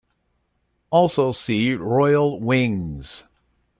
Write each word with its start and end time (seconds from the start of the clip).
Also 0.89 1.31
see 1.31 1.75
"Royal 1.75 2.39
Wings". 2.39 3.23